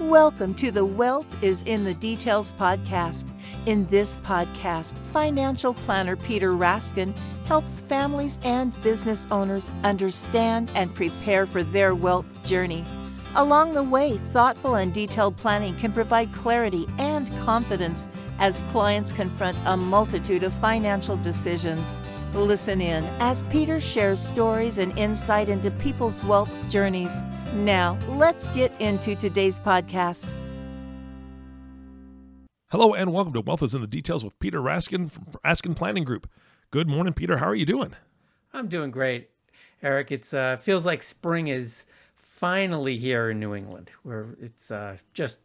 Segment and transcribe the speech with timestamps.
[0.00, 3.30] Welcome to the Wealth is in the Details podcast.
[3.66, 11.46] In this podcast, financial planner Peter Raskin helps families and business owners understand and prepare
[11.46, 12.84] for their wealth journey.
[13.36, 18.08] Along the way, thoughtful and detailed planning can provide clarity and confidence
[18.38, 21.96] as clients confront a multitude of financial decisions.
[22.34, 27.22] Listen in as Peter shares stories and insight into people's wealth journeys.
[27.54, 30.32] Now, let's get into today's podcast.
[32.70, 36.02] Hello and welcome to Wealth is in the Details with Peter Raskin from Raskin Planning
[36.02, 36.28] Group.
[36.72, 37.36] Good morning, Peter.
[37.36, 37.92] How are you doing?
[38.52, 39.30] I'm doing great,
[39.80, 40.10] Eric.
[40.10, 41.84] It's uh, feels like spring is
[42.16, 45.38] finally here in New England, where it's uh, just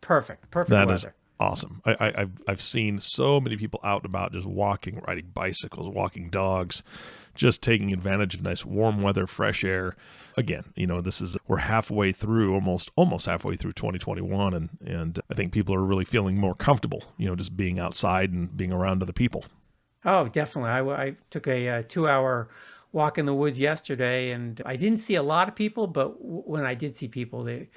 [0.00, 0.94] perfect, perfect That weather.
[0.94, 1.06] is
[1.40, 1.80] awesome.
[1.84, 5.94] I, I, I've I've seen so many people out and about just walking, riding bicycles,
[5.94, 6.82] walking dogs,
[7.34, 9.96] just taking advantage of nice warm weather, fresh air.
[10.36, 15.20] Again, you know, this is we're halfway through, almost almost halfway through 2021, and and
[15.30, 18.72] I think people are really feeling more comfortable, you know, just being outside and being
[18.72, 19.44] around other people.
[20.04, 20.70] Oh, definitely.
[20.70, 22.48] I, I took a, uh two-hour
[22.92, 26.42] walk in the woods yesterday, and I didn't see a lot of people, but w-
[26.46, 27.68] when I did see people, they,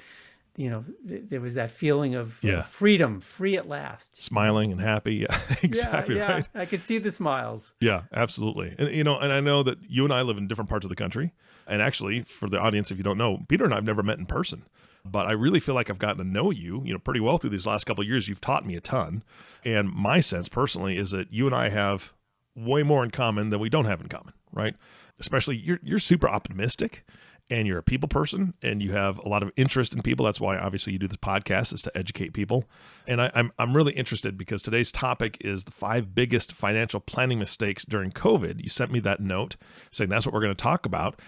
[0.56, 2.62] you know, th- there was that feeling of Yeah.
[2.62, 4.22] freedom, free at last.
[4.22, 5.14] Smiling and happy.
[5.28, 6.34] Yeah, exactly yeah, yeah.
[6.34, 6.48] right.
[6.54, 7.72] I could see the smiles.
[7.80, 8.74] Yeah, absolutely.
[8.78, 10.90] And you know, and I know that you and I live in different parts of
[10.90, 11.32] the country.
[11.66, 14.18] And actually, for the audience, if you don't know, Peter and I have never met
[14.18, 14.64] in person.
[15.04, 17.50] But I really feel like I've gotten to know you, you know, pretty well through
[17.50, 18.28] these last couple of years.
[18.28, 19.24] You've taught me a ton.
[19.64, 22.12] And my sense personally is that you and I have
[22.54, 24.76] way more in common than we don't have in common, right?
[25.18, 27.04] Especially you're you're super optimistic
[27.52, 30.24] and you're a people person and you have a lot of interest in people.
[30.24, 32.64] That's why obviously you do this podcast is to educate people.
[33.06, 37.38] And I, I'm I'm really interested because today's topic is the five biggest financial planning
[37.38, 38.62] mistakes during COVID.
[38.62, 39.56] You sent me that note
[39.90, 41.20] saying that's what we're going to talk about.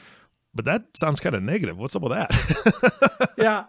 [0.55, 1.77] But that sounds kind of negative.
[1.77, 3.31] What's up with that?
[3.39, 3.65] yeah,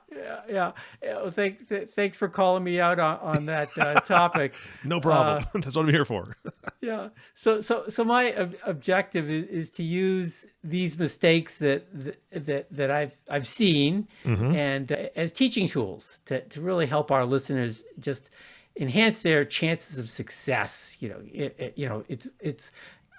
[0.47, 1.29] yeah, yeah.
[1.31, 4.53] Thank, th- thanks for calling me out on, on that uh, topic.
[4.83, 5.43] no problem.
[5.61, 6.37] that's what I'm here for.
[6.81, 7.09] Yeah.
[7.33, 11.87] So, so, so my ob- objective is, is to use these mistakes that
[12.31, 17.25] that that I've I've seen and uh, as teaching tools to to really help our
[17.25, 18.29] listeners just
[18.77, 20.97] enhance their chances of success.
[20.99, 22.71] You know, it, it, you know, it's it's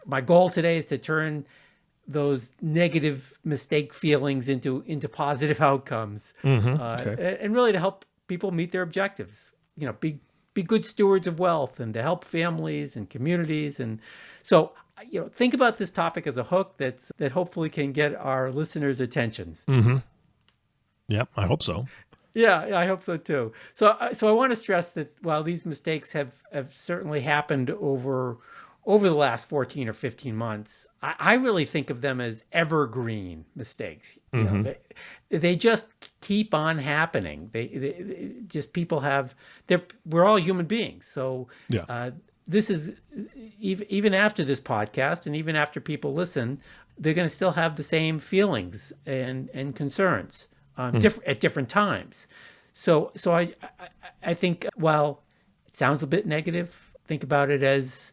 [0.04, 1.46] my goal today is to turn
[2.08, 7.38] those negative mistake feelings into into positive outcomes uh, okay.
[7.40, 10.20] and really to help people meet their objectives you know be
[10.54, 14.00] be good stewards of wealth and to help families and communities and
[14.42, 14.72] so
[15.10, 18.50] you know think about this topic as a hook that's that hopefully can get our
[18.50, 19.96] listeners attentions Mm-hmm.
[21.08, 21.86] Yep, I hope so.
[22.34, 23.52] yeah, yeah, I hope so too.
[23.72, 27.70] So, uh, so I want to stress that while these mistakes have have certainly happened
[27.70, 28.38] over
[28.86, 33.44] over the last fourteen or fifteen months, I, I really think of them as evergreen
[33.54, 34.18] mistakes.
[34.32, 35.86] You know, they, they just
[36.20, 37.50] keep on happening.
[37.52, 39.34] They, they, they just people have.
[39.66, 41.84] They're we're all human beings, so Yeah.
[41.88, 42.10] uh,
[42.46, 42.92] this is
[43.58, 46.60] even even after this podcast and even after people listen,
[46.96, 51.68] they're going to still have the same feelings and and concerns um, different at different
[51.68, 52.28] times.
[52.72, 53.48] So so I,
[53.80, 53.88] I
[54.22, 55.22] I think while
[55.66, 58.12] it sounds a bit negative, think about it as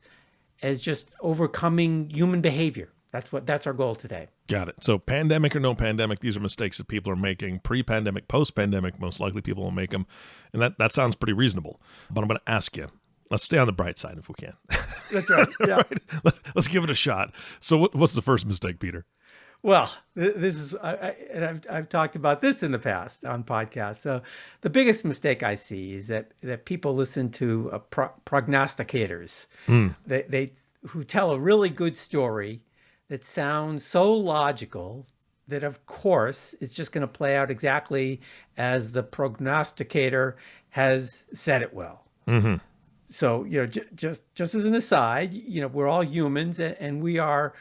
[0.64, 2.90] as just overcoming human behavior.
[3.12, 4.30] That's what that's our goal today.
[4.48, 4.76] Got it.
[4.82, 7.60] So, pandemic or no pandemic, these are mistakes that people are making.
[7.60, 10.08] Pre-pandemic, post-pandemic, most likely people will make them,
[10.52, 11.80] and that that sounds pretty reasonable.
[12.10, 12.88] But I'm going to ask you.
[13.30, 14.54] Let's stay on the bright side if we can.
[15.12, 15.48] That's right.
[15.68, 15.76] Yeah.
[15.78, 16.00] Right?
[16.24, 17.34] Let- Let's give it a shot.
[17.60, 19.06] So, what, what's the first mistake, Peter?
[19.64, 23.46] Well, this is, I, I, and I've, I've talked about this in the past on
[23.46, 24.02] podcasts.
[24.02, 24.22] So,
[24.60, 29.48] the biggest mistake I see is that that people listen to uh, pro- prognosticators,
[30.06, 30.52] they, they
[30.88, 32.62] who tell a really good story
[33.08, 35.08] that sounds so logical
[35.48, 38.20] that, of course, it's just going to play out exactly
[38.58, 40.36] as the prognosticator
[40.72, 42.04] has said it will.
[43.08, 46.82] So you know j- just just as an aside you know we're all humans a-
[46.82, 47.54] and we are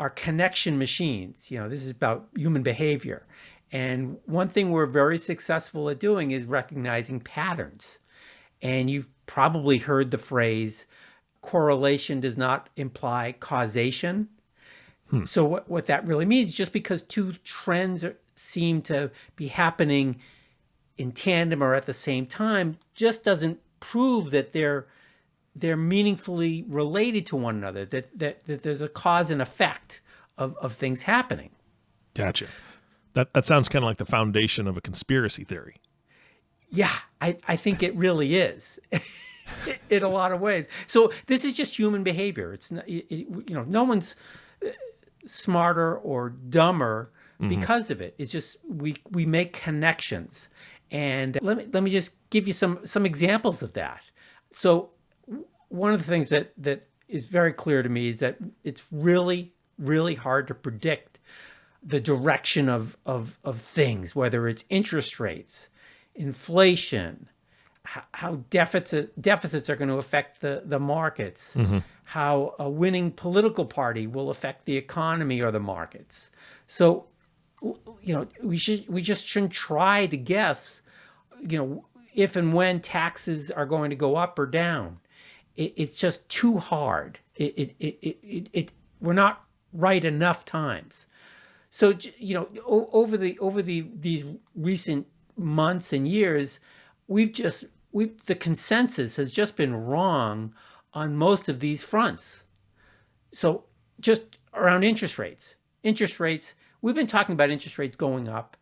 [0.00, 1.50] are connection machines.
[1.50, 3.26] You know this is about human behavior.
[3.70, 8.00] And one thing we're very successful at doing is recognizing patterns.
[8.60, 10.86] And you've probably heard the phrase
[11.40, 14.28] correlation does not imply causation.
[15.08, 15.24] Hmm.
[15.24, 20.20] So what, what that really means just because two trends are, seem to be happening
[20.98, 24.86] in tandem or at the same time just doesn't prove that they're
[25.60, 30.00] they're meaningfully related to one another that that, that there's a cause and effect
[30.38, 31.50] of, of things happening.
[32.14, 32.46] Gotcha.
[33.14, 35.76] That that sounds kind of like the foundation of a conspiracy theory.
[36.70, 38.78] yeah i, I think it really is.
[39.90, 40.68] In a lot of ways.
[40.86, 42.52] So this is just human behavior.
[42.52, 44.14] It's not it, you know no one's
[44.64, 44.68] uh,
[45.26, 47.10] smarter or dumber
[47.48, 48.14] because of it.
[48.18, 50.48] It's just we we make connections.
[50.90, 54.02] And let me let me just give you some some examples of that.
[54.52, 54.90] So
[55.70, 59.52] one of the things that that is very clear to me is that it's really
[59.78, 61.18] really hard to predict
[61.82, 65.68] the direction of of of things, whether it's interest rates,
[66.14, 67.28] inflation,
[67.84, 71.78] how deficit deficits are going to affect the the markets, mm-hmm.
[72.04, 76.30] how a winning political party will affect the economy or the markets.
[76.66, 77.06] So,
[77.62, 80.82] you know, we should we just shouldn't try to guess,
[81.40, 81.84] you know,
[82.14, 84.98] if and when taxes are going to go up or down.
[85.60, 87.18] It, it's just too hard.
[87.36, 91.06] It it, it it it we're not right enough times.
[91.70, 94.24] So you know, over the over the these
[94.54, 96.60] recent months and years,
[97.08, 100.54] we've just we the consensus has just been wrong
[100.94, 102.44] on most of these fronts.
[103.32, 103.64] So
[104.00, 104.22] just
[104.54, 108.56] around interest rates, interest rates, we've been talking about interest rates going up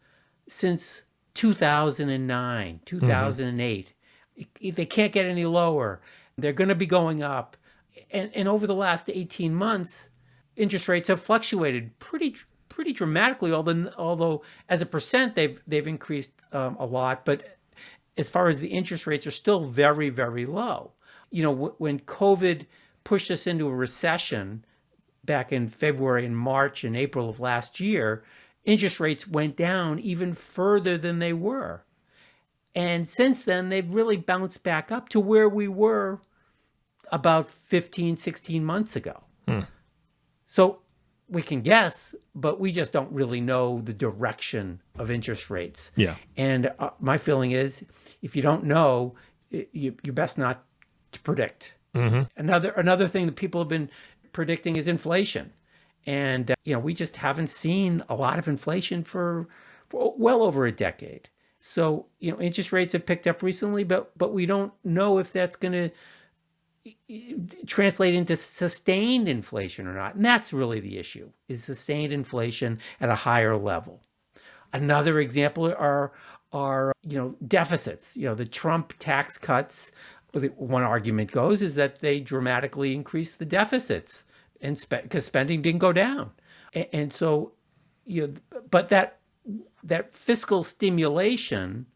[0.48, 1.02] since
[1.34, 3.92] 2009, 2008.
[4.38, 4.74] Mm-hmm.
[4.74, 6.00] They can't get any lower.
[6.38, 7.56] They're going to be going up.
[8.10, 10.08] And, and over the last 18 months,
[10.56, 12.36] interest rates have fluctuated pretty
[12.68, 13.52] pretty dramatically.
[13.52, 17.58] Although although as a percent they've they've increased um, a lot, but
[18.16, 20.92] as far as the interest rates are still very, very low.
[21.30, 22.66] You know, w- when COVID
[23.04, 24.64] pushed us into a recession
[25.24, 28.24] back in February and March and April of last year,
[28.64, 31.84] interest rates went down even further than they were.
[32.74, 36.18] And since then, they've really bounced back up to where we were
[37.12, 39.22] about 15, 16 months ago.
[39.46, 39.60] Hmm.
[40.46, 40.80] So
[41.28, 45.90] we can guess, but we just don't really know the direction of interest rates.
[45.94, 46.16] Yeah.
[46.36, 47.84] And uh, my feeling is,
[48.22, 49.14] if you don't know,
[49.50, 50.64] you, you're best not
[51.12, 51.74] to predict.
[51.94, 52.22] Mm-hmm.
[52.36, 53.90] Another another thing that people have been
[54.32, 55.52] predicting is inflation,
[56.06, 59.48] and uh, you know we just haven't seen a lot of inflation for,
[59.88, 61.30] for well over a decade.
[61.58, 65.32] So you know interest rates have picked up recently, but but we don't know if
[65.32, 65.90] that's going to
[67.66, 70.14] translate into sustained inflation or not.
[70.14, 74.00] And that's really the issue is sustained inflation at a higher level.
[74.72, 76.12] Another example are
[76.52, 78.16] are you know deficits.
[78.16, 79.90] You know the Trump tax cuts.
[80.56, 84.24] One argument goes is that they dramatically increased the deficits,
[84.60, 86.32] and because spe- spending didn't go down,
[86.74, 87.52] and, and so
[88.04, 89.18] you know, but that
[89.82, 91.86] that fiscal stimulation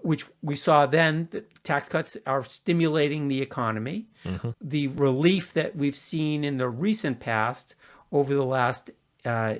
[0.00, 4.06] which we saw then that tax cuts are stimulating the economy.
[4.24, 4.50] Mm-hmm.
[4.60, 7.74] The relief that we've seen in the recent past
[8.12, 8.90] over the last
[9.24, 9.56] uh,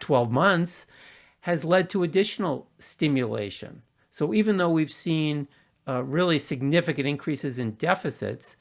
[0.00, 0.86] 12 months
[1.40, 3.82] has led to additional stimulation.
[4.10, 5.48] So even though we've seen
[5.86, 8.56] uh, really significant increases in deficits,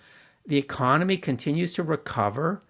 [0.45, 2.61] the economy continues to recover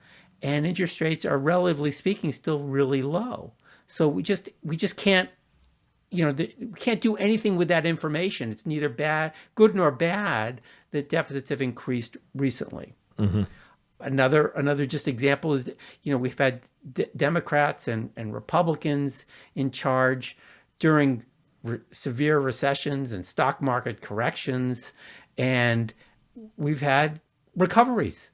[0.42, 3.54] and interest rates are relatively speaking still really low.
[3.88, 5.30] So we just we just can't
[6.12, 8.52] you know, the, we can't do anything with that information.
[8.52, 10.62] It's neither bad, good nor bad
[10.92, 12.94] that deficits have increased recently.
[13.18, 13.44] Mm-hmm.
[14.02, 15.70] Another another just example is,
[16.04, 16.62] you know, we've had
[16.92, 19.26] d- Democrats and, and Republicans
[19.56, 20.38] in charge
[20.80, 21.24] during
[21.64, 24.92] re- severe recessions and stock market corrections,
[25.38, 25.94] and
[26.58, 27.22] we've had
[27.56, 28.32] recoveries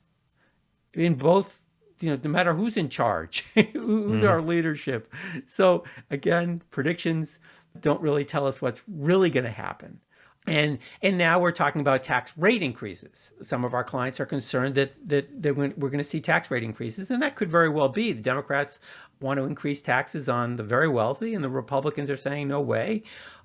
[0.94, 1.60] in both
[2.00, 4.28] you know, no matter who's in charge, who's mm-hmm.
[4.28, 5.12] our leadership.
[5.48, 7.40] So again, predictions
[7.82, 10.00] don't really tell us what's really going to happen.
[10.48, 13.32] And and now we're talking about tax rate increases.
[13.42, 16.64] Some of our clients are concerned that that, that we're going to see tax rate
[16.64, 18.14] increases, and that could very well be.
[18.14, 18.80] The Democrats
[19.20, 23.04] want to increase taxes on the very wealthy, and the Republicans are saying no way.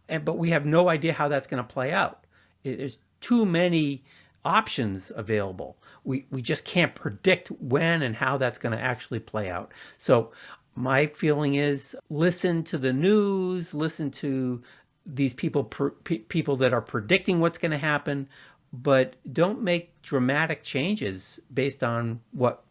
[0.08, 2.24] And but we have no idea how that's going to play out.
[2.62, 4.04] There's too many
[4.44, 5.76] options available.
[6.04, 9.72] We we just can't predict when and how that's going to actually play out.
[9.98, 10.30] So
[10.74, 14.62] my feeling is listen to the news, listen to
[15.04, 18.28] these people people that are predicting what's going to happen,
[18.72, 22.64] but don't make dramatic changes based on what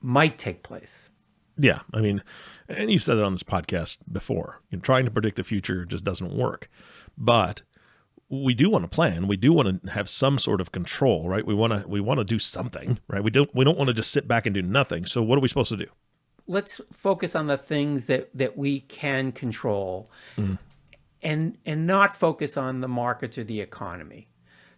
[0.00, 1.10] might take place.
[1.56, 2.22] Yeah, I mean,
[2.68, 4.60] and you said it on this podcast before.
[4.70, 6.68] You know, trying to predict the future just doesn't work.
[7.18, 7.62] But
[8.30, 9.26] we do want to plan.
[9.26, 11.46] We do want to have some sort of control, right?
[11.46, 13.22] We want to we want to do something, right?
[13.22, 15.04] We don't we don't want to just sit back and do nothing.
[15.04, 15.86] So what are we supposed to do?
[16.50, 20.58] Let's focus on the things that that we can control mm.
[21.22, 24.28] and and not focus on the markets or the economy.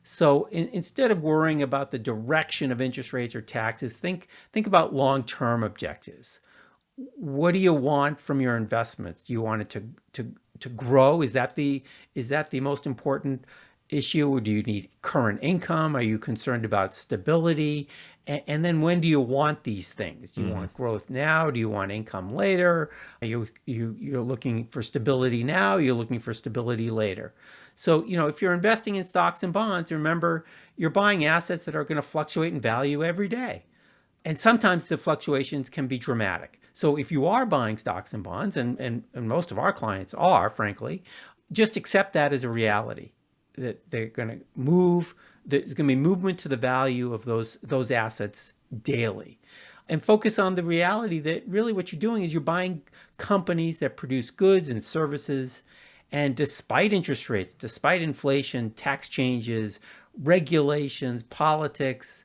[0.02, 4.66] So in, instead of worrying about the direction of interest rates or taxes think think
[4.66, 6.40] about long-term objectives.
[7.16, 9.22] What do you want from your investments?
[9.22, 11.22] Do you want it to to to grow?
[11.22, 11.82] Is that the
[12.14, 13.46] is that the most important
[13.92, 15.94] issue or do you need current income?
[15.94, 17.88] Are you concerned about stability?
[18.26, 20.32] And, and then when do you want these things?
[20.32, 20.56] Do you mm-hmm.
[20.56, 21.50] want growth now?
[21.50, 22.90] Do you want income later?
[23.20, 25.76] Are you, you, you're looking for stability now?
[25.76, 27.34] You're looking for stability later.
[27.74, 30.44] So, you know, if you're investing in stocks and bonds, remember
[30.76, 33.64] you're buying assets that are going to fluctuate in value every day.
[34.24, 36.60] And sometimes the fluctuations can be dramatic.
[36.74, 40.14] So if you are buying stocks and bonds, and, and, and most of our clients
[40.14, 41.02] are, frankly,
[41.50, 43.12] just accept that as a reality
[43.54, 45.14] that they're going to move.
[45.44, 49.40] There's going to be movement to the value of those those assets daily,
[49.88, 52.82] and focus on the reality that really what you're doing is you're buying
[53.18, 55.62] companies that produce goods and services,
[56.10, 59.80] and despite interest rates, despite inflation, tax changes,
[60.22, 62.24] regulations, politics,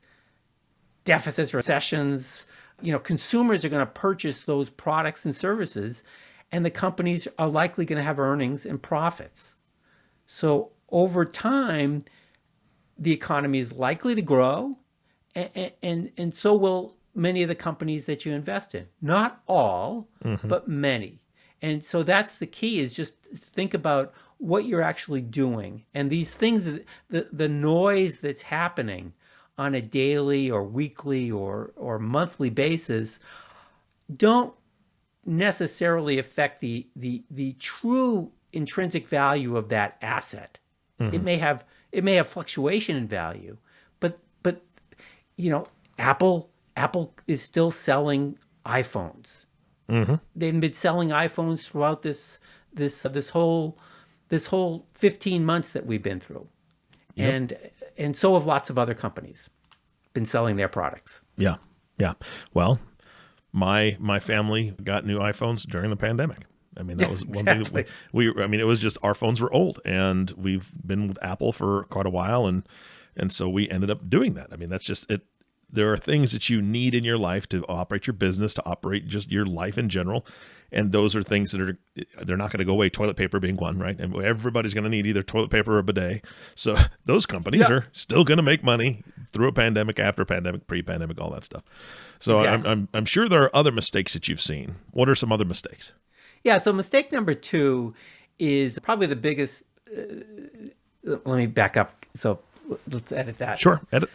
[1.03, 2.45] deficits, recessions,
[2.81, 6.03] you know, consumers are going to purchase those products and services,
[6.51, 9.55] and the companies are likely going to have earnings and profits.
[10.27, 12.03] So over time,
[12.97, 14.75] the economy is likely to grow,
[15.35, 18.87] and, and, and so will many of the companies that you invest in.
[19.01, 20.47] Not all, mm-hmm.
[20.47, 21.19] but many.
[21.61, 25.83] And so that's the key is just think about what you're actually doing.
[25.95, 26.63] And these things,
[27.09, 29.13] the, the noise that's happening
[29.57, 33.19] on a daily or weekly or, or monthly basis,
[34.15, 34.53] don't
[35.25, 40.59] necessarily affect the, the, the true intrinsic value of that asset.
[40.99, 41.15] Mm-hmm.
[41.15, 43.57] It may have it may have fluctuation in value,
[43.99, 44.63] but but
[45.35, 45.65] you know,
[45.97, 49.45] Apple Apple is still selling iPhones.
[49.89, 50.15] Mm-hmm.
[50.35, 52.39] They've been selling iPhones throughout this
[52.73, 53.77] this uh, this whole
[54.29, 56.47] this whole 15 months that we've been through.
[57.15, 57.33] Yep.
[57.33, 57.57] And
[57.97, 59.49] and so have lots of other companies
[60.13, 61.21] been selling their products.
[61.37, 61.57] Yeah.
[61.97, 62.13] Yeah.
[62.53, 62.79] Well,
[63.51, 66.45] my my family got new iPhones during the pandemic.
[66.77, 67.83] I mean, that was one exactly.
[67.83, 71.07] thing we, we, I mean, it was just our phones were old and we've been
[71.07, 72.45] with Apple for quite a while.
[72.45, 72.67] And,
[73.15, 74.47] and so we ended up doing that.
[74.51, 75.25] I mean, that's just it.
[75.69, 79.05] There are things that you need in your life to operate your business, to operate
[79.05, 80.25] just your life in general.
[80.71, 81.77] And those are things that are,
[82.23, 82.89] they're not going to go away.
[82.89, 83.97] Toilet paper being one, right?
[83.99, 86.25] And everybody's going to need either toilet paper or bidet.
[86.55, 87.71] So those companies yeah.
[87.71, 91.31] are still going to make money through a pandemic, after a pandemic, pre pandemic, all
[91.31, 91.63] that stuff.
[92.19, 92.69] So exactly.
[92.69, 94.75] I'm, I'm, I'm sure there are other mistakes that you've seen.
[94.91, 95.93] What are some other mistakes?
[96.43, 96.57] Yeah.
[96.57, 97.93] So mistake number two
[98.39, 99.63] is probably the biggest.
[99.95, 100.21] Uh,
[101.03, 102.05] let me back up.
[102.15, 102.39] So
[102.89, 103.59] let's edit that.
[103.59, 103.81] Sure.
[103.91, 104.09] Edit.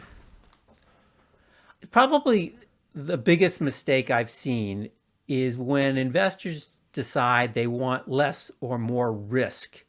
[1.91, 2.55] Probably
[2.93, 4.89] the biggest mistake I've seen
[5.27, 9.83] is when investors decide they want less or more risk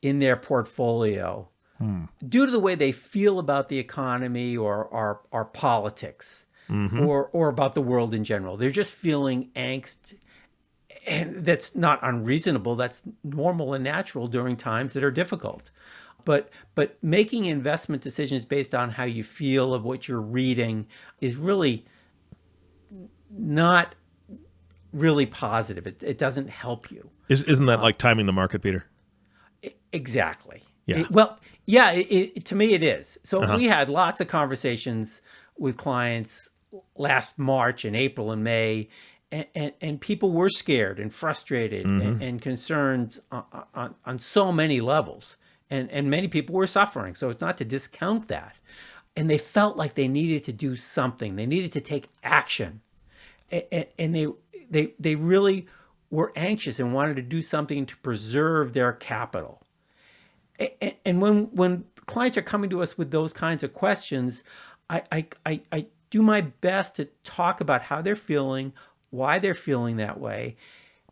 [0.00, 1.48] in their portfolio
[1.78, 2.04] hmm.
[2.26, 7.00] due to the way they feel about the economy or our, our politics mm-hmm.
[7.06, 8.56] or, or about the world in general.
[8.56, 10.14] They're just feeling angst
[11.06, 15.70] and that's not unreasonable that's normal and natural during times that are difficult.
[16.24, 20.86] But but making investment decisions based on how you feel of what you're reading
[21.20, 21.84] is really
[23.30, 23.94] not
[24.92, 25.86] really positive.
[25.86, 27.10] It, it doesn't help you.
[27.28, 28.84] Is, isn't that uh, like timing the market peter?
[29.92, 30.62] Exactly.
[30.86, 31.00] Yeah.
[31.00, 33.18] It, well yeah it, to me it is.
[33.24, 33.56] So uh-huh.
[33.56, 35.20] we had lots of conversations
[35.58, 36.50] with clients
[36.96, 38.88] last march and april and may
[39.32, 42.06] and, and, and, people were scared and frustrated mm-hmm.
[42.06, 45.38] and, and, concerned on, on, on, so many levels.
[45.70, 47.14] And, and many people were suffering.
[47.14, 48.54] So it's not to discount that.
[49.16, 51.36] And they felt like they needed to do something.
[51.36, 52.82] They needed to take action.
[53.50, 54.26] And, and they,
[54.70, 55.66] they, they really
[56.10, 59.62] were anxious and wanted to do something to preserve their capital.
[60.58, 64.44] And, and when, when clients are coming to us with those kinds of questions,
[64.90, 68.74] I, I, I, I do my best to talk about how they're feeling,
[69.12, 70.56] why they're feeling that way.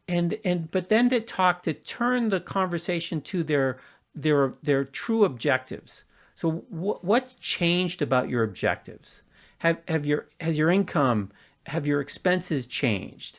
[0.09, 3.79] And and but then to talk to turn the conversation to their
[4.15, 6.03] their their true objectives.
[6.35, 9.23] So wh- what's changed about your objectives?
[9.59, 11.31] Have have your has your income
[11.67, 13.39] have your expenses changed?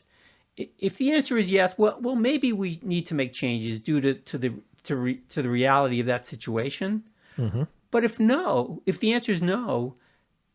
[0.56, 4.14] If the answer is yes well well maybe we need to make changes due to
[4.14, 4.54] to the
[4.84, 7.04] to, re, to the reality of that situation.
[7.38, 7.64] Mm-hmm.
[7.92, 9.96] but if no if the answer is no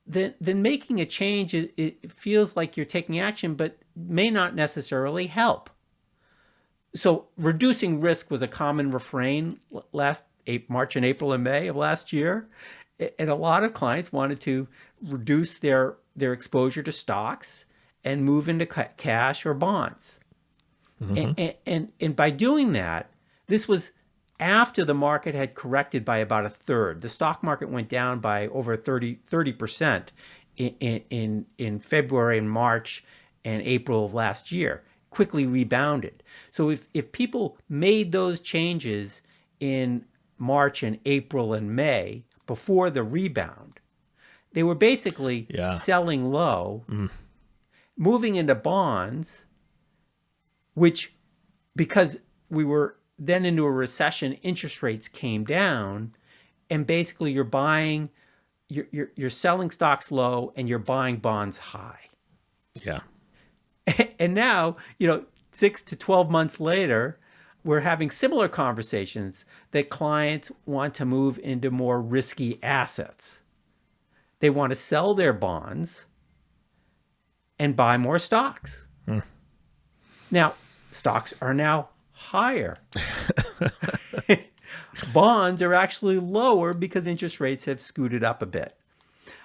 [0.06, 4.54] then then making a change it, it feels like you're taking action but may not
[4.54, 5.70] necessarily help
[6.94, 9.58] so reducing risk was a common refrain
[9.92, 10.24] last
[10.68, 12.48] March and April and May of last year
[13.18, 14.68] and a lot of clients wanted to
[15.02, 17.64] reduce their their exposure to stocks
[18.04, 20.20] and move into cash or bonds
[21.02, 21.32] mm-hmm.
[21.36, 23.10] and, and, and by doing that
[23.46, 23.90] this was
[24.38, 27.00] after the market had corrected by about a third.
[27.00, 30.08] The stock market went down by over 30, 30%
[30.56, 33.04] in, in, in February and March
[33.46, 36.22] and April of last year, quickly rebounded.
[36.50, 39.22] So if, if people made those changes
[39.60, 40.04] in
[40.36, 43.80] March and April and May before the rebound,
[44.52, 45.78] they were basically Yeah.
[45.78, 47.08] selling low, mm.
[47.96, 49.44] moving into bonds,
[50.74, 51.14] which
[51.74, 52.18] because
[52.50, 56.14] we were then into a recession, interest rates came down,
[56.68, 58.10] and basically you're buying,
[58.68, 62.00] you're, you're, you're selling stocks low and you're buying bonds high.
[62.82, 63.00] Yeah.
[64.18, 67.18] and now, you know, six to 12 months later,
[67.64, 73.40] we're having similar conversations that clients want to move into more risky assets.
[74.40, 76.04] They want to sell their bonds
[77.58, 78.86] and buy more stocks.
[79.06, 79.20] Hmm.
[80.30, 80.54] Now,
[80.90, 82.76] stocks are now higher.
[85.12, 88.76] Bonds are actually lower because interest rates have scooted up a bit.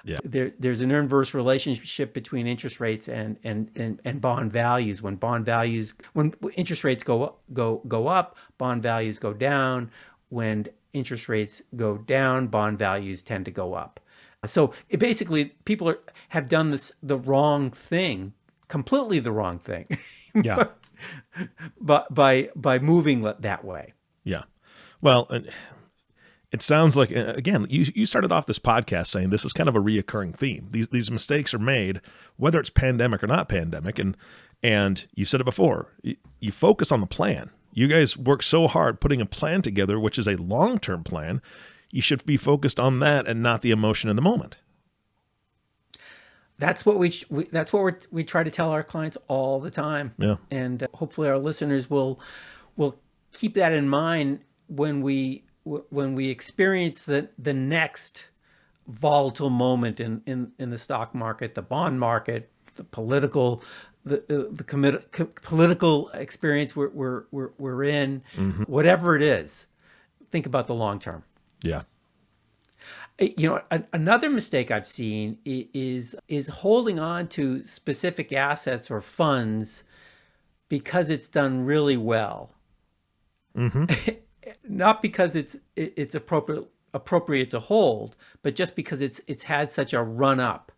[0.03, 0.19] Yeah.
[0.23, 5.01] There, there's an inverse relationship between interest rates and, and, and, and bond values.
[5.01, 9.91] When bond values, when interest rates go up, go go up, bond values go down.
[10.29, 13.99] When interest rates go down, bond values tend to go up.
[14.47, 18.33] So it basically, people are, have done this the wrong thing,
[18.69, 19.85] completely the wrong thing,
[20.33, 20.65] Yeah.
[21.79, 23.93] but by by moving that way.
[24.23, 24.43] Yeah.
[25.01, 25.49] Well, and
[26.51, 29.75] it sounds like again, you you started off this podcast saying this is kind of
[29.75, 30.67] a reoccurring theme.
[30.71, 32.01] These these mistakes are made
[32.37, 34.17] whether it's pandemic or not pandemic and
[34.61, 35.93] and you said it before.
[36.01, 37.51] You, you focus on the plan.
[37.73, 41.41] You guys work so hard putting a plan together which is a long-term plan.
[41.89, 44.57] You should be focused on that and not the emotion in the moment.
[46.57, 49.71] That's what we, we that's what we we try to tell our clients all the
[49.71, 50.13] time.
[50.17, 50.35] Yeah.
[50.51, 52.19] And uh, hopefully our listeners will
[52.75, 52.99] will
[53.31, 58.25] keep that in mind when we w- when we experience the the next
[58.87, 63.63] volatile moment in in in the stock market, the bond market, the political
[64.03, 68.21] the uh, the commit, co- political experience we're we're we're, we're in,
[68.67, 69.67] whatever it is.
[70.31, 71.23] Think about the long term.
[71.63, 71.83] Yeah.
[73.19, 78.99] you know a, another mistake i've seen is is holding on to specific assets or
[78.99, 79.83] funds
[80.69, 82.49] because it's done really well
[84.67, 89.93] not because it's it's appropriate appropriate to hold but just because it's it's had such
[89.93, 90.71] a run up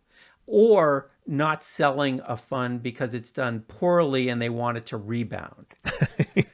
[0.46, 5.66] or not selling a fund because it's done poorly and they want it to rebound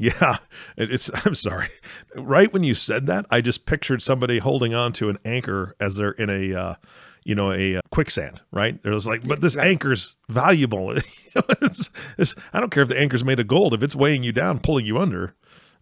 [0.00, 0.38] Yeah,
[0.78, 1.10] it's.
[1.26, 1.68] I'm sorry.
[2.16, 5.96] Right when you said that, I just pictured somebody holding on to an anchor as
[5.96, 6.74] they're in a, uh,
[7.22, 8.40] you know, a uh, quicksand.
[8.50, 8.80] Right?
[8.82, 10.92] It was like, but this anchor's valuable.
[11.36, 13.74] it's, it's, I don't care if the anchor's made of gold.
[13.74, 15.34] If it's weighing you down, pulling you under,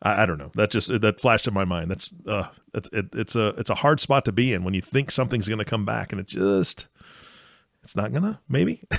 [0.02, 0.50] I, I don't know.
[0.54, 1.90] That just that flashed in my mind.
[1.90, 4.80] That's uh, it's it, it's a it's a hard spot to be in when you
[4.80, 6.88] think something's going to come back and it just,
[7.82, 8.40] it's not gonna.
[8.48, 8.82] Maybe.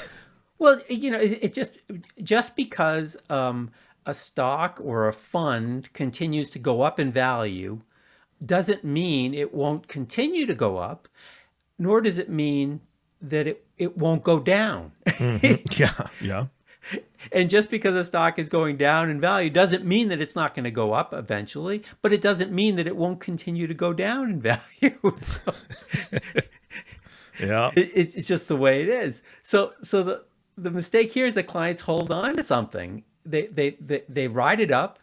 [0.60, 1.78] Well, you know, it, it just
[2.22, 3.72] just because um,
[4.06, 7.80] a stock or a fund continues to go up in value
[8.46, 11.08] doesn't mean it won't continue to go up,
[11.78, 12.82] nor does it mean
[13.22, 14.92] that it, it won't go down.
[15.20, 16.08] yeah.
[16.22, 16.48] Yeah.
[17.32, 20.56] and just because a stock is going down in value doesn't mean that it's not
[20.56, 23.94] going to go up eventually, but it doesn't mean that it won't continue to go
[23.94, 25.16] down in value.
[25.20, 25.54] So-
[27.40, 27.72] Yeah.
[27.76, 29.22] It, it's just the way it is.
[29.44, 30.24] So so the
[30.58, 33.04] the mistake here is that clients hold on to something.
[33.26, 35.00] They they they, they ride it up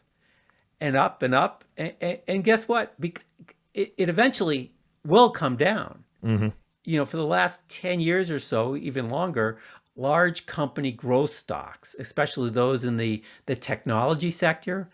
[0.81, 2.99] and up and up, and, and, and guess what?
[3.01, 3.25] Bec-
[3.72, 4.72] it, it eventually
[5.07, 6.05] will come down.
[6.22, 6.49] Mm-hmm.
[6.85, 9.59] You know, for the last ten years or so, even longer,
[9.96, 14.87] large company growth stocks, especially those in the the technology sector,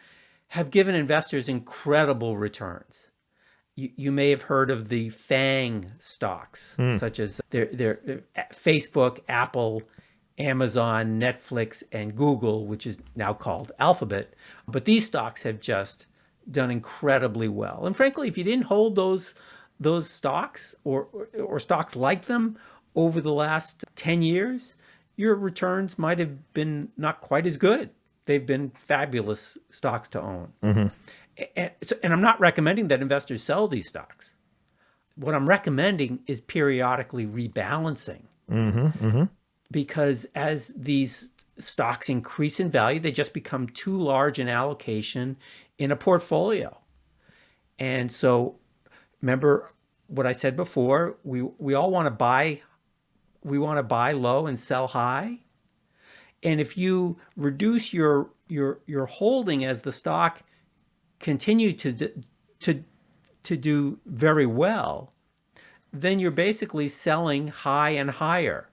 [0.49, 3.11] have given investors incredible returns
[3.75, 9.21] you, you may have heard of the FANG stocks, such as their, their, uh, Facebook,
[9.29, 9.83] Apple,
[10.38, 14.35] Amazon, Netflix, and Google, which is now called Alphabet.
[14.69, 16.07] But these stocks have just
[16.51, 17.87] done incredibly well.
[17.87, 19.35] And frankly, if you didn't hold those
[19.81, 22.57] those stocks or, or, or stocks like them
[22.95, 24.77] over the last 10 years,
[25.16, 27.90] your returns might have been not quite as good.
[28.25, 30.53] They've been fabulous stocks to own.
[30.62, 30.87] Mm-hmm.
[31.57, 34.37] And, so, and I'm not recommending that investors sell these stocks.
[35.16, 38.22] What I'm recommending is periodically rebalancing.
[38.51, 39.25] Mm-hmm, mm-hmm.
[39.70, 45.37] Because as these stocks increase in value, they just become too large an allocation
[45.79, 46.79] in a portfolio.
[47.79, 48.57] And so,
[49.20, 49.72] remember
[50.07, 52.61] what I said before, we, we all want to buy
[53.45, 55.39] we want to buy low and sell high.
[56.43, 60.43] And if you reduce your your your holding as the stock
[61.21, 62.13] continue to
[62.61, 62.85] to
[63.43, 65.13] to do very well,
[65.93, 68.69] then you're basically selling high and higher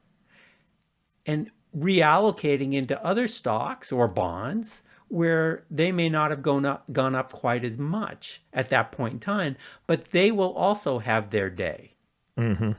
[1.26, 7.16] and reallocating into other stocks or bonds where they may not have gone up, gone
[7.16, 9.56] up quite as much at that point in time,
[9.88, 11.96] but they will also have their day.
[12.38, 12.72] Mm-hmm.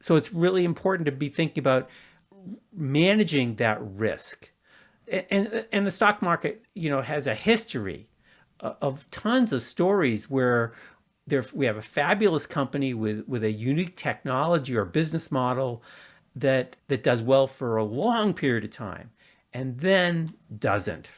[0.00, 1.88] So it's really important to be thinking about
[2.72, 4.50] managing that risk.
[5.08, 8.08] And, and, the stock market, you know, has a history
[8.60, 10.72] of tons of stories where
[11.26, 15.82] there we have a fabulous company with with a unique technology or business model
[16.36, 19.10] that that does well for a long period of time
[19.52, 21.10] and then doesn't.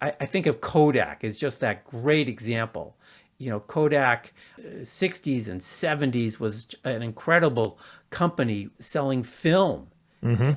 [0.00, 2.96] I, I think of Kodak as just that great example.
[3.38, 7.78] You know, Kodak, uh, 60s and 70s was an incredible
[8.10, 9.88] company selling film.
[10.22, 10.52] Mm-hmm.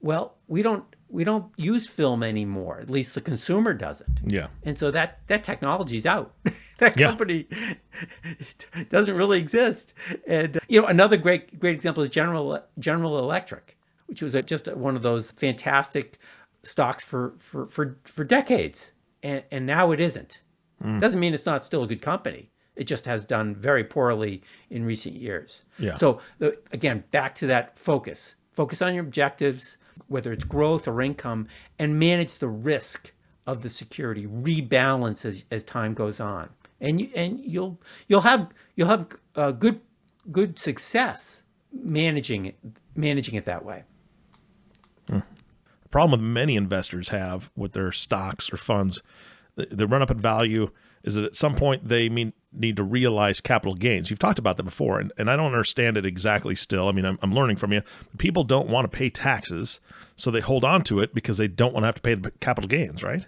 [0.00, 2.80] Well, we don't we don't use film anymore.
[2.80, 4.20] At least the consumer doesn't.
[4.26, 4.48] Yeah.
[4.64, 6.34] And so that that technology's out.
[6.78, 7.08] that Yeah.
[7.08, 7.46] company
[8.88, 9.94] doesn't really exist.
[10.26, 13.76] And uh, you know, another great great example is General General Electric,
[14.06, 16.18] which was a, just one of those fantastic
[16.62, 18.90] stocks for for for, for decades,
[19.22, 20.40] and and now it isn't.
[21.00, 22.50] Doesn't mean it's not still a good company.
[22.76, 25.62] It just has done very poorly in recent years.
[25.78, 25.96] Yeah.
[25.96, 28.34] So the, again, back to that focus.
[28.52, 29.76] Focus on your objectives,
[30.08, 33.12] whether it's growth or income, and manage the risk
[33.46, 34.26] of the security.
[34.26, 36.48] Rebalance as, as time goes on,
[36.80, 39.06] and you and you'll you'll have you'll have
[39.36, 39.80] uh, good
[40.30, 42.58] good success managing it
[42.94, 43.84] managing it that way.
[45.06, 45.22] The
[45.90, 49.02] problem with many investors have with their stocks or funds,
[49.54, 50.70] the, the run up in value
[51.04, 54.10] is that at some point they mean, need to realize capital gains.
[54.10, 56.88] You've talked about that before, and, and I don't understand it exactly still.
[56.88, 57.82] I mean, I'm, I'm learning from you.
[58.18, 59.80] People don't want to pay taxes,
[60.16, 62.30] so they hold on to it because they don't want to have to pay the
[62.32, 63.26] capital gains, right?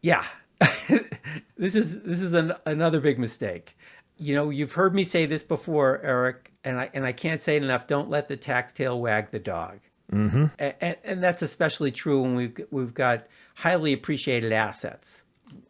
[0.00, 0.24] Yeah,
[1.56, 3.76] this is this is an, another big mistake.
[4.16, 7.56] You know, you've heard me say this before, Eric, and I and I can't say
[7.56, 7.86] it enough.
[7.86, 9.80] Don't let the tax tail wag the dog.
[10.12, 10.46] Mm-hmm.
[10.58, 15.24] And, and that's especially true when we've we've got highly appreciated assets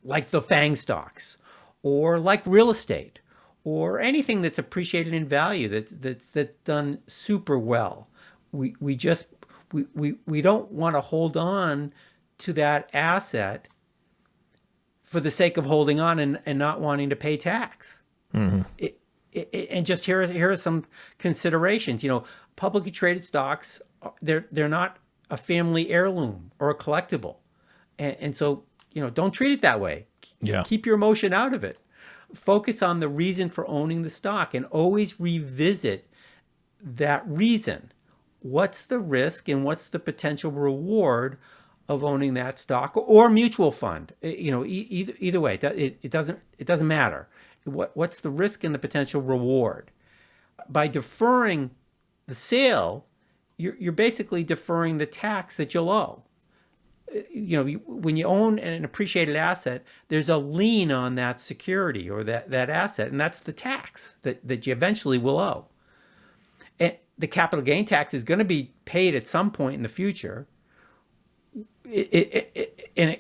[0.05, 1.39] like the FANG stocks,
[1.83, 3.19] or like real estate,
[3.65, 8.09] or anything that's appreciated in value that's that's that's done super well.
[8.53, 9.27] We we just
[9.73, 11.93] we we, we don't want to hold on
[12.39, 13.69] to that asset
[15.05, 18.01] for the sake of holding on and, and not wanting to pay tax.
[18.79, 19.01] It,
[19.33, 20.85] it, it- and just here, here are some
[21.19, 22.03] considerations.
[22.03, 22.25] You know,
[22.57, 24.99] publicly traded stocks, uh, they're they're not
[25.31, 27.37] a family heirloom or a collectible,
[27.99, 30.07] and, and so you know, don't treat it that way.
[30.41, 30.63] Yeah.
[30.65, 31.79] Keep your emotion out of it.
[32.35, 36.09] Focus on the reason for owning the stock, and always revisit
[36.83, 37.91] that reason.
[38.41, 41.39] What's the risk and what's the potential reward
[41.89, 44.13] of owning that stock or mutual fund?
[44.23, 47.29] Eh, You know, either either way, it, it doesn't it doesn't matter.
[47.65, 49.91] What what's the risk and the potential reward?
[50.69, 51.71] By deferring
[52.27, 53.07] the sale,
[53.57, 56.23] you're you're basically deferring the tax that you'll owe.
[57.31, 62.11] You know, you, when you own an appreciated asset, there's a lien on that security
[62.11, 65.67] or that, that asset, and that's the tax that, that you eventually will owe
[66.81, 69.89] and the capital gain tax is going to be paid at some point in the
[69.89, 70.47] future.
[71.85, 73.17] It, it, it, and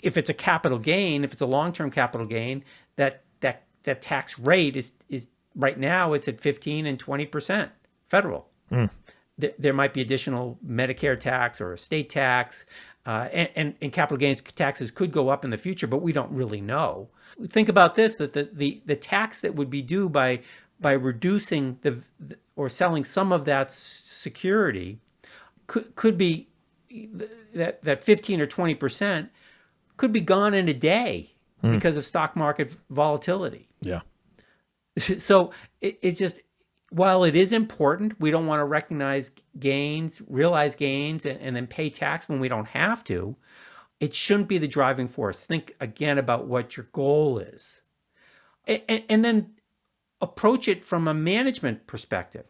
[0.00, 2.64] if it's a capital gain, if it's a long-term capital gain,
[2.96, 7.70] that that that tax rate is is right now it's at 15 and 20 percent
[8.08, 8.48] federal.
[8.68, 8.86] Hmm.
[9.38, 12.64] There, there might be additional Medicare tax or estate tax,
[13.04, 16.12] uh, and, and and capital gains taxes could go up in the future, but we
[16.12, 17.08] don't really know.
[17.46, 20.40] Think about this: that the the, the tax that would be due by
[20.80, 22.02] by reducing the
[22.56, 24.98] or selling some of that security
[25.66, 26.48] could could be
[27.54, 29.30] that that 15 or 20 percent
[29.96, 34.00] could be gone in a day because of stock market volatility Yeah.
[34.98, 36.40] so it, it's just
[36.92, 41.66] while it is important we don't want to recognize gains realize gains and, and then
[41.66, 43.36] pay tax when we don't have to
[44.02, 45.44] it shouldn't be the driving force.
[45.44, 47.82] Think again about what your goal is.
[48.66, 49.50] And, and, and then
[50.20, 52.44] approach it from a management perspective.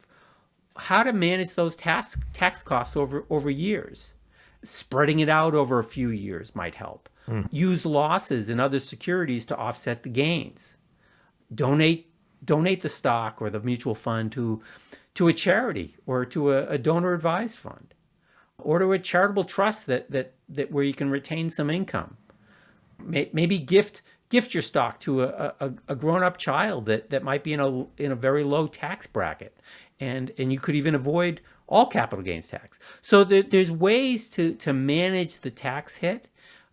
[0.77, 4.15] How to manage those tax tax costs over over years.
[4.65, 7.11] Spreading it out over a few years might help.
[7.27, 7.43] Hmm.
[7.51, 10.77] Use losses in other securities to offset the gains.
[11.55, 12.12] Donate
[12.45, 14.61] donate the stock or the mutual fund to
[15.15, 17.95] to a charity or to a, a donor advised fund
[18.59, 22.17] or to a charitable trust that that that where you can retain some income
[22.99, 24.03] maybe gift
[24.33, 27.61] gift your stock to a, a, a grown up child that, that might be in
[27.61, 29.57] a in a very low tax bracket,
[30.01, 32.79] and and you could even avoid all capital gains tax.
[33.03, 36.29] So there, there's ways to to manage the tax hit,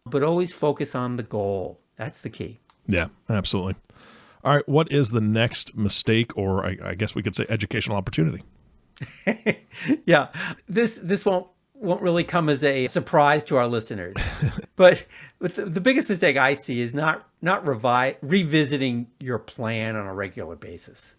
[0.05, 1.79] but always focus on the goal.
[1.97, 2.59] That's the key.
[2.87, 3.75] Yeah, absolutely.
[4.43, 4.67] All right.
[4.67, 8.43] What is the next mistake, or I, I guess we could say educational opportunity?
[10.05, 10.27] yeah,
[10.67, 14.15] this this won't won't really come as a surprise to our listeners.
[14.75, 15.03] but
[15.39, 20.05] but the, the biggest mistake I see is not not revi- revisiting your plan on
[20.05, 21.15] a regular basis.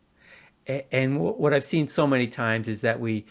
[0.69, 3.27] A- and w- what I've seen so many times is that we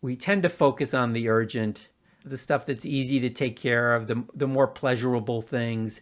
[0.00, 1.88] we tend to focus on the urgent,
[2.24, 6.00] the stuff that's easy to take care of, the the more pleasurable things,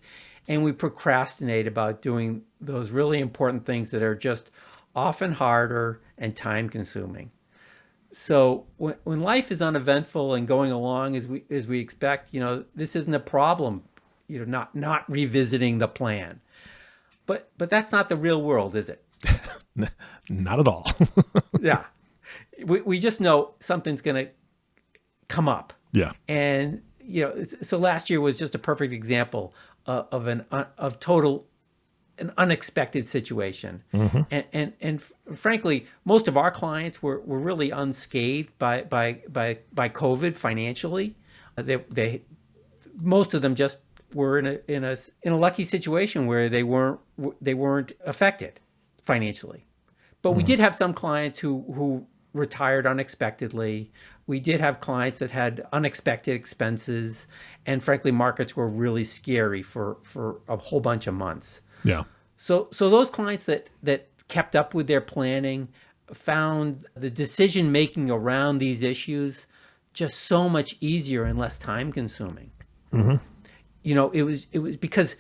[0.48, 4.50] and we procrastinate about doing those really important things that are just
[4.94, 7.30] often harder and time consuming
[8.12, 12.40] so when, when life is uneventful and going along as we as we expect you
[12.40, 13.82] know this isn't a problem
[14.28, 16.40] you know not not revisiting the plan.
[17.26, 19.02] But but that's not the real world is it?
[20.28, 20.90] Not at all.
[21.60, 21.84] Yeah.
[22.64, 24.32] We, we just know something's going to
[25.28, 25.72] come up.
[25.92, 26.12] Yeah.
[26.28, 29.54] And you know so last year was just a perfect example
[29.86, 31.46] of, of an of total
[32.18, 33.82] an unexpected situation.
[33.92, 34.22] Mm-hmm.
[34.30, 35.02] And, and, and
[35.34, 41.14] frankly, most of our clients were, were really unscathed by, by, by, by COVID financially.
[41.56, 42.22] Uh, they, they,
[42.98, 43.80] most of them just
[44.14, 47.00] were in a, in a, in a lucky situation where they weren't,
[47.40, 48.60] they weren't affected
[49.02, 49.66] financially.
[50.22, 50.38] But mm-hmm.
[50.38, 53.90] we did have some clients who, who retired unexpectedly.
[54.26, 57.26] We did have clients that had unexpected expenses.
[57.64, 61.60] And frankly, markets were really scary for, for a whole bunch of months.
[61.84, 62.04] Yeah.
[62.36, 65.68] So so those clients that that kept up with their planning
[66.12, 69.46] found the decision making around these issues
[69.92, 72.50] just so much easier and less time consuming.
[72.92, 73.16] Mm-hmm.
[73.82, 75.16] You know, it was it was because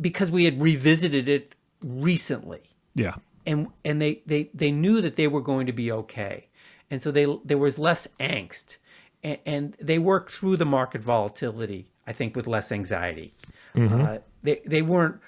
[0.00, 2.62] because we had revisited it recently.
[2.94, 3.16] Yeah.
[3.46, 6.48] And and they they they knew that they were going to be okay.
[6.90, 8.76] And so they there was less angst
[9.22, 13.34] and, and they worked through the market volatility, I think, with less anxiety.
[13.74, 14.00] Mm-hmm.
[14.00, 15.20] Uh, they they weren't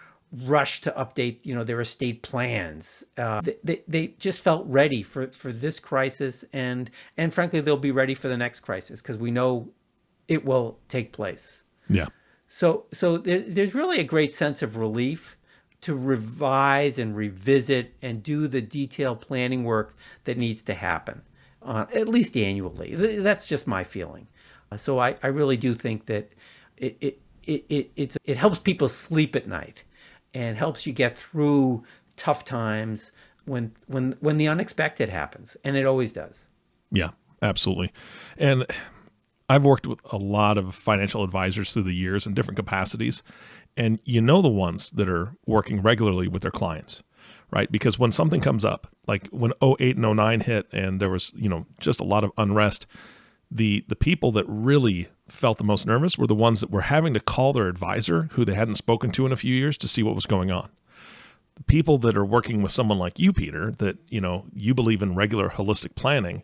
[0.45, 3.05] rushed to update you know their estate plans.
[3.17, 7.91] Uh, they, they just felt ready for for this crisis and and frankly they'll be
[7.91, 9.71] ready for the next crisis because we know
[10.29, 11.63] it will take place.
[11.89, 12.07] Yeah.
[12.49, 15.37] So so there, there's really a great sense of relief
[15.83, 21.23] to revise and revisit and do the detailed planning work that needs to happen,
[21.67, 22.95] uh, at least annually.
[22.95, 24.29] That's just my feeling.
[24.71, 26.33] Uh, so I, I really do think that
[26.77, 29.85] it, it it, it, it helps people sleep at night
[30.35, 31.85] and helps you get through
[32.17, 33.13] tough times
[33.45, 36.49] when when when the unexpected happens and it always does
[36.91, 37.11] yeah
[37.43, 37.93] absolutely
[38.37, 38.67] and
[39.49, 43.23] i've worked with a lot of financial advisors through the years in different capacities
[43.77, 47.03] and you know the ones that are working regularly with their clients
[47.51, 51.33] right because when something comes up like when 08 and 09 hit and there was
[51.37, 52.87] you know just a lot of unrest
[53.51, 57.15] the the people that really felt the most nervous were the ones that were having
[57.15, 60.03] to call their advisor who they hadn't spoken to in a few years to see
[60.03, 60.69] what was going on.
[61.57, 65.03] The people that are working with someone like you, Peter, that you know you believe
[65.03, 66.43] in regular holistic planning,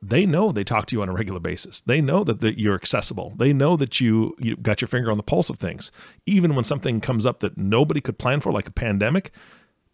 [0.00, 1.80] they know they talk to you on a regular basis.
[1.80, 3.32] They know that, that you're accessible.
[3.36, 5.90] They know that you you got your finger on the pulse of things.
[6.26, 9.32] Even when something comes up that nobody could plan for, like a pandemic,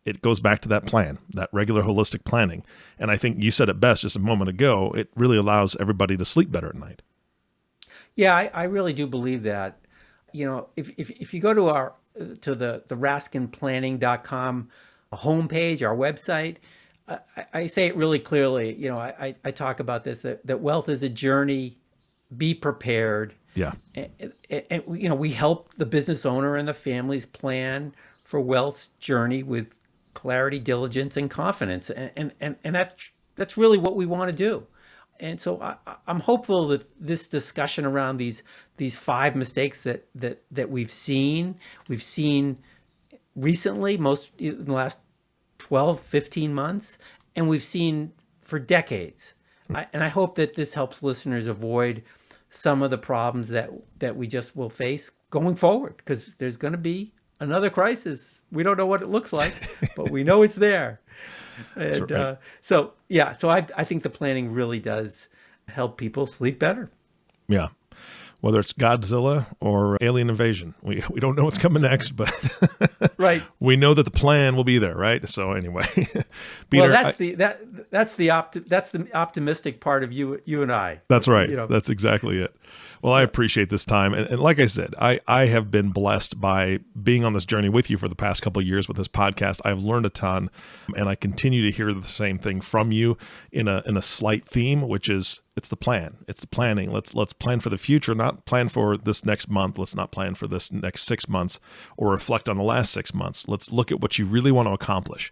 [0.08, 2.64] it goes back to that plan, that regular holistic planning.
[2.98, 4.90] And I think you said it best just a moment ago.
[4.92, 7.02] It really allows everybody to sleep better at night.
[8.16, 9.80] Yeah, I, I really do believe that.
[10.32, 11.94] You know, if, if, if you go to our
[12.40, 14.68] to the the raskinplanning.com
[15.12, 16.56] uh, homepage, our website,
[17.08, 18.74] I, I, say it really clearly.
[18.74, 21.78] You know, I, I talk about this that, that wealth is a journey.
[22.36, 23.34] Be prepared.
[23.54, 23.72] Yeah.
[23.94, 24.10] And,
[24.50, 27.94] and, and, you know, we help the business owner and the families plan
[28.24, 29.78] for wealth's journey with
[30.18, 31.90] clarity, diligence, and confidence.
[31.90, 34.66] And and and, and that's that's really what we want to do.
[35.20, 35.76] And so I,
[36.08, 38.42] I'm hopeful that this discussion around these
[38.78, 41.54] these five mistakes that that that we've seen,
[41.88, 42.58] we've seen
[43.36, 44.98] recently, most in the last
[45.58, 46.98] 12, 15 months,
[47.36, 49.34] and we've seen for decades.
[49.72, 52.02] I, and I hope that this helps listeners avoid
[52.50, 56.72] some of the problems that that we just will face going forward because there's going
[56.72, 58.40] to be another crisis.
[58.50, 59.54] We don't know what it looks like,
[59.96, 61.00] but we know it's there.
[61.74, 62.20] And right.
[62.20, 65.28] uh, so, yeah, so I, I think the planning really does
[65.68, 66.90] help people sleep better.
[67.48, 67.68] Yeah.
[68.40, 72.32] Whether it's Godzilla or alien invasion, we, we don't know what's coming next, but
[73.18, 75.28] right, we know that the plan will be there, right?
[75.28, 76.24] So anyway, Peter,
[76.72, 80.62] well, that's I, the that that's the opti- that's the optimistic part of you you
[80.62, 81.02] and I.
[81.08, 81.48] That's right.
[81.48, 81.66] You know.
[81.66, 82.54] That's exactly it.
[83.02, 84.12] Well, I appreciate this time.
[84.12, 87.68] And, and, like I said, I, I have been blessed by being on this journey
[87.68, 89.60] with you for the past couple of years with this podcast.
[89.64, 90.50] I've learned a ton
[90.96, 93.16] and I continue to hear the same thing from you
[93.52, 96.18] in a in a slight theme, which is it's the plan.
[96.28, 96.90] It's the planning.
[96.92, 99.78] Let's let's plan for the future, not plan for this next month.
[99.78, 101.60] Let's not plan for this next six months
[101.96, 103.46] or reflect on the last months.
[103.48, 105.30] Let's look at what you really want to accomplish.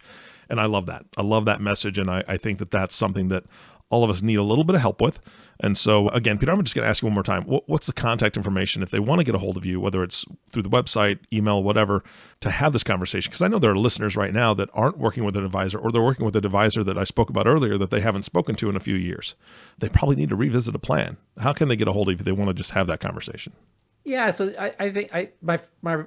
[0.49, 1.05] And I love that.
[1.17, 1.99] I love that message.
[1.99, 3.45] And I, I think that that's something that
[3.89, 5.21] all of us need a little bit of help with.
[5.61, 7.45] And so, again, Peter, I'm just going to ask you one more time.
[7.45, 10.25] What's the contact information if they want to get a hold of you, whether it's
[10.51, 12.03] through the website, email, whatever,
[12.41, 13.31] to have this conversation?
[13.31, 15.91] Because I know there are listeners right now that aren't working with an advisor or
[15.91, 18.69] they're working with an advisor that I spoke about earlier that they haven't spoken to
[18.69, 19.35] in a few years.
[19.79, 21.17] They probably need to revisit a plan.
[21.39, 23.01] How can they get a hold of you if they want to just have that
[23.01, 23.55] conversation?
[24.05, 26.05] Yeah, so I, I think I my my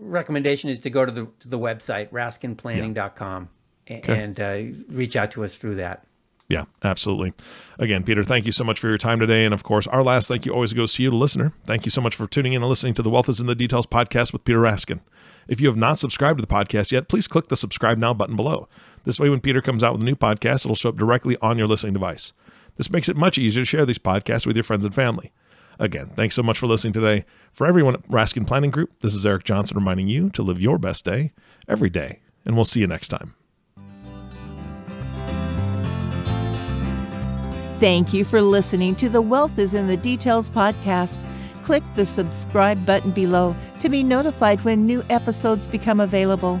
[0.00, 3.48] recommendation is to go to the to the website raskinplanning.com
[3.86, 3.96] yeah.
[3.98, 4.22] okay.
[4.22, 6.04] and uh, reach out to us through that.
[6.48, 7.34] Yeah, absolutely.
[7.78, 9.44] Again, Peter, thank you so much for your time today.
[9.44, 11.52] And of course, our last thank you always goes to you, the listener.
[11.66, 13.54] Thank you so much for tuning in and listening to the Wealth is in the
[13.54, 15.00] Details podcast with Peter Raskin.
[15.46, 18.36] If you have not subscribed to the podcast yet, please click the subscribe now button
[18.36, 18.66] below.
[19.04, 21.58] This way, when Peter comes out with a new podcast, it'll show up directly on
[21.58, 22.32] your listening device.
[22.76, 25.32] This makes it much easier to share these podcasts with your friends and family.
[25.78, 27.24] Again, thanks so much for listening today.
[27.52, 30.78] For everyone at Raskin Planning Group, this is Eric Johnson reminding you to live your
[30.78, 31.32] best day
[31.68, 32.20] every day.
[32.44, 33.34] And we'll see you next time.
[37.78, 41.24] Thank you for listening to the Wealth is in the Details podcast.
[41.62, 46.60] Click the subscribe button below to be notified when new episodes become available.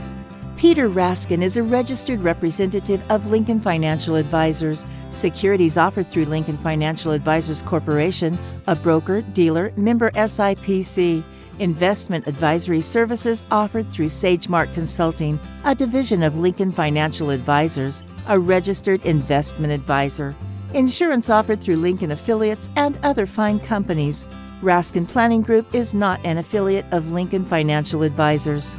[0.61, 4.85] Peter Raskin is a registered representative of Lincoln Financial Advisors.
[5.09, 11.23] Securities offered through Lincoln Financial Advisors Corporation, a broker, dealer, member SIPC.
[11.57, 19.03] Investment advisory services offered through SageMark Consulting, a division of Lincoln Financial Advisors, a registered
[19.03, 20.35] investment advisor.
[20.75, 24.27] Insurance offered through Lincoln affiliates and other fine companies.
[24.61, 28.75] Raskin Planning Group is not an affiliate of Lincoln Financial Advisors.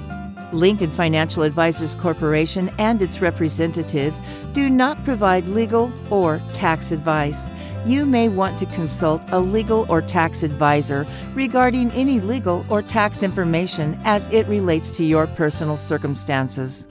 [0.52, 7.48] Lincoln Financial Advisors Corporation and its representatives do not provide legal or tax advice.
[7.84, 13.22] You may want to consult a legal or tax advisor regarding any legal or tax
[13.22, 16.86] information as it relates to your personal circumstances.